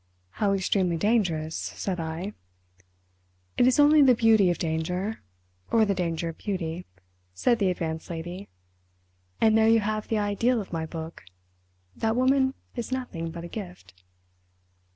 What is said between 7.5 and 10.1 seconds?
the Advanced Lady—"and there you have